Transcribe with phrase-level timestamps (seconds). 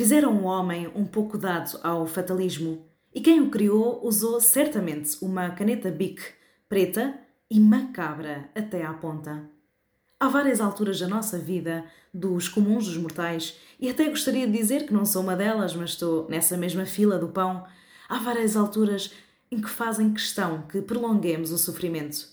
[0.00, 5.50] Fizeram um homem um pouco dado ao fatalismo, e quem o criou usou certamente uma
[5.50, 6.22] caneta Bic
[6.66, 7.18] preta
[7.50, 9.42] e macabra até à ponta.
[10.18, 11.84] Há várias alturas da nossa vida,
[12.14, 15.90] dos comuns dos mortais, e até gostaria de dizer que não sou uma delas, mas
[15.90, 17.66] estou nessa mesma fila do pão.
[18.08, 19.12] Há várias alturas
[19.52, 22.26] em que fazem questão que prolonguemos o sofrimento.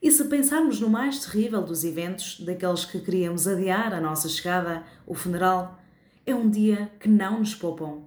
[0.00, 4.84] E se pensarmos no mais terrível dos eventos, daqueles que queríamos adiar a nossa chegada,
[5.04, 5.80] o funeral,
[6.26, 8.02] é um dia que não nos poupam.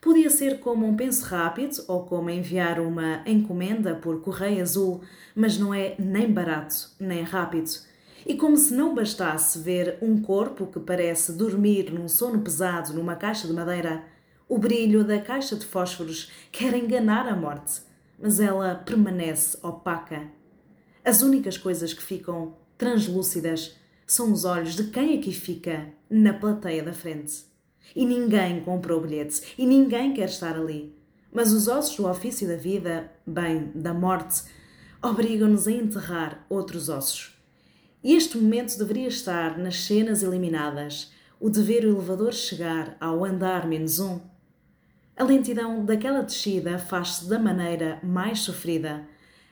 [0.00, 5.00] Podia ser como um penso rápido ou como enviar uma encomenda por correio azul,
[5.34, 7.70] mas não é nem barato nem rápido.
[8.26, 13.14] E como se não bastasse ver um corpo que parece dormir num sono pesado numa
[13.14, 14.04] caixa de madeira,
[14.48, 17.80] o brilho da caixa de fósforos quer enganar a morte,
[18.20, 20.28] mas ela permanece opaca.
[21.04, 26.82] As únicas coisas que ficam translúcidas são os olhos de quem aqui fica na plateia
[26.82, 27.51] da frente.
[27.94, 30.94] E ninguém comprou bilhetes e ninguém quer estar ali.
[31.32, 34.42] Mas os ossos do ofício da vida, bem, da morte,
[35.02, 37.36] obrigam-nos a enterrar outros ossos.
[38.04, 43.24] E este momento deveria estar nas cenas eliminadas, o de ver o elevador chegar ao
[43.24, 44.20] andar menos um.
[45.16, 49.06] A lentidão daquela descida faz-se da maneira mais sofrida.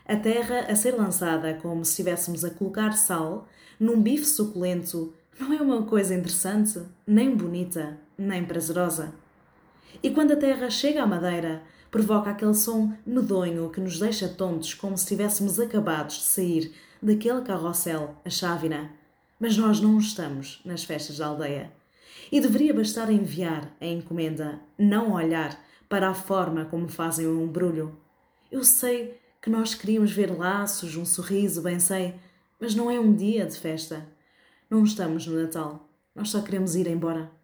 [0.04, 3.46] A terra a ser lançada como se estivéssemos a colocar sal
[3.78, 9.14] num bife suculento não é uma coisa interessante, nem bonita, nem prazerosa.
[10.02, 14.74] E quando a terra chega à madeira, provoca aquele som medonho que nos deixa tontos,
[14.74, 18.90] como se tivéssemos acabados de sair daquele carrossel, a chávena.
[19.40, 21.72] Mas nós não estamos nas festas da aldeia.
[22.30, 27.98] E deveria bastar enviar a encomenda, não olhar para a forma como fazem o embrulho.
[28.52, 32.14] Eu sei que nós queríamos ver laços, um sorriso, bem sei,
[32.60, 34.06] mas não é um dia de festa.
[34.70, 35.88] Não estamos no Natal.
[36.14, 37.39] Nós só queremos ir embora.